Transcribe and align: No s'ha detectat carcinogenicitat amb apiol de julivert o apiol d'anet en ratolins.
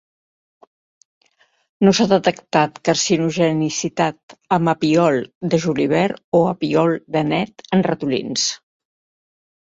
No 1.87 1.91
s'ha 1.97 2.05
detectat 2.13 2.79
carcinogenicitat 2.87 4.35
amb 4.57 4.71
apiol 4.73 5.19
de 5.51 5.59
julivert 5.65 6.21
o 6.39 6.41
apiol 6.53 6.97
d'anet 7.17 7.65
en 7.79 7.85
ratolins. 7.89 8.47